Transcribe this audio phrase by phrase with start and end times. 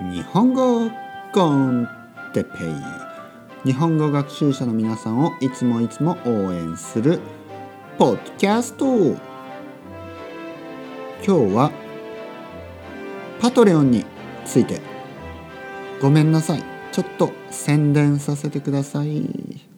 [0.00, 0.90] 日本語
[1.32, 1.88] con
[2.32, 3.64] Teppei。
[3.64, 7.20] 日本語学習者の皆さんをいつもいつも応援する
[7.96, 8.86] ポッドキャスト。
[8.86, 9.18] 今
[11.24, 11.70] 日は
[13.40, 14.04] Patreon に
[14.44, 14.80] ついて。
[16.02, 16.64] ごめんなさい。
[16.90, 19.73] ちょっと宣伝させてください。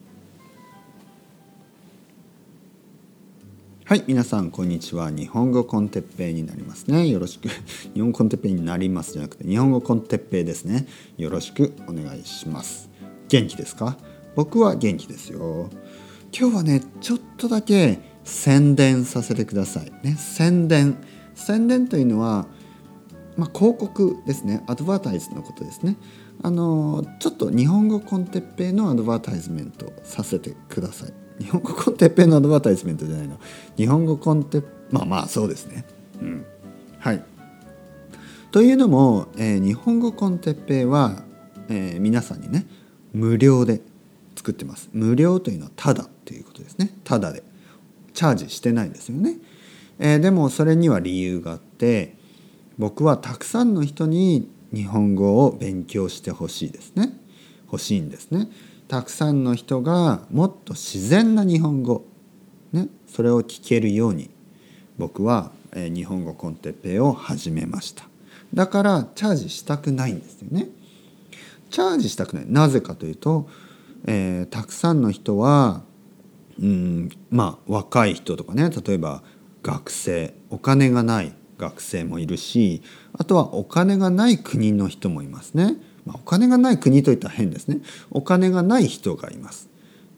[3.87, 5.11] はい皆さんこんにちは。
[5.11, 7.07] 日本語 con Teppei になりますね。
[7.07, 7.47] よろしく
[7.95, 10.85] 日本 con Teppei になりますじゃなくて日本語 con Teppei ですね。
[11.17, 12.89] よろしくお願いします。
[13.29, 13.97] 元気ですか？
[14.35, 15.69] 僕は元気ですよ。
[16.37, 20.17] 今日はねちょっとだけ宣伝させてくださいね。
[20.19, 20.97] 宣伝。
[21.33, 22.45] 宣伝というのは
[23.37, 24.65] まあ、広告ですね。
[24.67, 25.95] アドバタイズのことですね。
[26.43, 31.26] あのちょっと日本語コンテッペイのアドバタイズメントさせてください。
[31.39, 33.39] 日本語コンテッペイのアドバタイズメントじゃないの。
[33.75, 35.85] 日本語コンテまあまあそうですね。
[36.21, 36.45] うん。
[36.99, 37.23] はい。
[38.51, 41.23] というのも、えー、日本語コンテッペイは、
[41.69, 42.65] えー、皆さんにね
[43.13, 43.81] 無料で
[44.35, 44.89] 作ってます。
[44.93, 46.97] 無料というのはただということですね。
[47.03, 47.43] ただで。
[48.17, 49.35] チャージしてないですよね、
[49.99, 52.15] えー、でもそれには理由があって
[52.79, 57.13] 僕はたくさんの人に日本語を勉強してほしいですね。
[57.71, 58.49] 欲しいんですね。
[58.87, 62.05] たくさんの人がもっと自然な日本語、
[62.71, 64.29] ね、それを聞けるように
[64.97, 68.05] 僕は、え、日本語コンテッペイを始めました。
[68.53, 70.69] だからチャージしたくないんですよね。
[71.69, 72.45] チャージしたくない。
[72.47, 73.47] なぜかというと、
[74.05, 75.83] えー、たくさんの人は
[76.59, 79.21] うんまあ若い人とかね例えば
[79.63, 82.81] 学生お金がない学生もいるし
[83.13, 85.75] あとはお金がない国の人もいますね。
[86.07, 87.81] まあ、お金がない国といったら変ですね。
[88.09, 89.69] お金がない人がいます。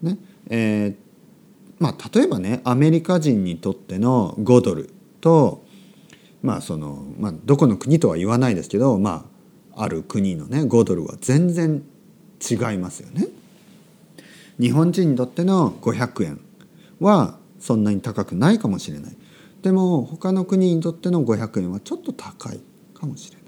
[0.02, 0.16] ね
[0.48, 0.94] えー、
[1.80, 5.64] まあ、例えばねアメリカ人にとっての5ドルと、
[6.42, 9.26] まあそのまあ、どこの国とは言わないですけど、ま
[9.74, 11.82] あ、ある国のね5ドルは全然
[12.48, 13.26] 違いますよね。
[14.60, 16.40] 日本人にとっての500円
[17.00, 19.16] はそんなに高くないかもしれない。
[19.62, 22.60] でも他の国にとっての500円はちょっと高い
[22.94, 23.39] かもしれない。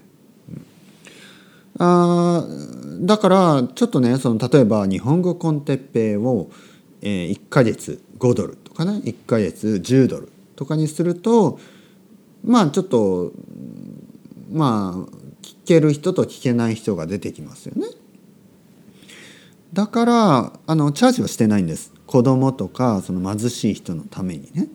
[1.79, 2.45] あ
[3.01, 6.49] だからちょっとねその例えば日本語コンテッペイを、
[7.01, 11.59] えー、1ヶ月5ドルとかね1ヶ月10ドルとかにすると
[12.43, 13.31] まあちょっと
[14.51, 17.87] まあ聞ける人と聞けない人が出てきますよね。
[19.73, 24.67] だからあのチャージはしてないんです子供とかその貧しい人のためにね。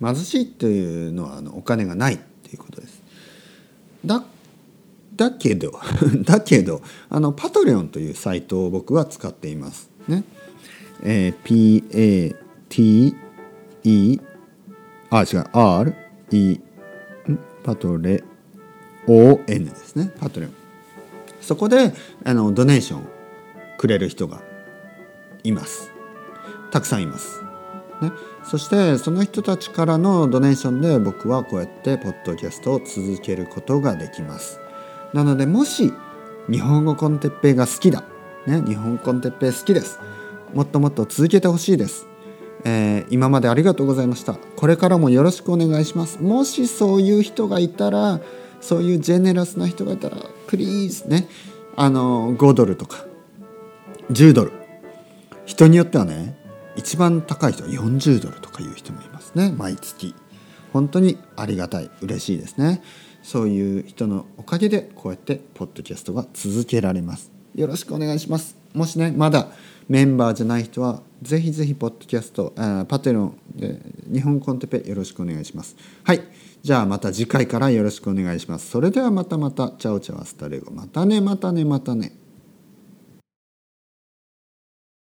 [0.00, 3.02] 貧しいというのはあのお金がないっていうことです。
[4.04, 4.24] だ
[5.18, 5.78] だけど
[6.24, 6.80] だけど
[7.10, 9.90] あのパトレオンというサイトを僕は使っています。
[10.06, 10.22] ね。
[11.02, 12.34] えー、
[12.70, 14.20] PATE
[15.10, 16.60] あ違う RE
[17.62, 18.22] パトレ
[19.06, 20.52] ON ですねパトレオン。
[21.40, 21.92] そこで
[22.24, 23.08] あのドネーション
[23.76, 24.40] くれる人が
[25.42, 25.90] います。
[26.70, 27.42] たくさんいます。
[28.00, 28.12] ね、
[28.44, 34.60] そしてその人たちからのドネーションで僕はこうやってポッドキャストを続けることができます
[35.12, 35.92] なのでもし
[36.50, 38.04] 日本語コンテッペイが好きだ、
[38.46, 39.98] ね、日本コンテッペイ好きです。
[40.54, 42.06] もっともっと続けてほしいです、
[42.64, 44.34] えー、今までありがとうございました。
[44.34, 46.22] これからもよろしくお願いします。
[46.22, 48.20] もしそういう人がいたら
[48.60, 50.16] そういうジェネラスな人がいたら
[50.46, 51.28] プリーズね。
[51.76, 53.04] あの5ドルとか
[54.10, 54.52] 10ドル。
[55.44, 56.36] 人によってはね
[56.76, 59.52] 一番高い人は40ドルとかいう人もいますね。
[59.56, 60.14] 毎月。
[60.72, 62.82] 本当にありがたい嬉しいですね。
[63.22, 67.30] そういう人のおかげでこうやってポッドキャストが続けられます。
[67.54, 68.56] よろしくお願いします。
[68.74, 69.48] もしねまだ
[69.88, 73.80] メンバーじゃない人はぜひぜひポッドキャストあパテロンで
[74.12, 75.76] 日本コンテペよろしくお願いします。
[76.04, 76.22] はい。
[76.62, 78.70] じゃあまた次回からよろしくお願いします。
[78.70, 79.70] それではまたまた。
[79.78, 80.70] Chao chao hasta luego。
[80.72, 82.12] またねまたねまたね。